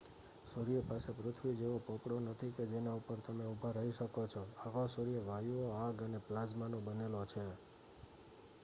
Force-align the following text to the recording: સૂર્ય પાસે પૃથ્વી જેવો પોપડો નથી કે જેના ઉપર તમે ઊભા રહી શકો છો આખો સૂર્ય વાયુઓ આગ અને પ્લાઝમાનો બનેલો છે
સૂર્ય 0.45 0.81
પાસે 0.83 1.11
પૃથ્વી 1.13 1.57
જેવો 1.57 1.77
પોપડો 1.79 2.15
નથી 2.21 2.55
કે 2.55 2.63
જેના 2.65 2.95
ઉપર 2.95 3.19
તમે 3.19 3.43
ઊભા 3.45 3.73
રહી 3.73 3.91
શકો 3.91 4.21
છો 4.27 4.41
આખો 4.57 4.83
સૂર્ય 4.87 5.21
વાયુઓ 5.21 5.69
આગ 5.75 5.97
અને 6.01 6.19
પ્લાઝમાનો 6.21 6.77
બનેલો 6.81 7.21
છે 7.25 7.43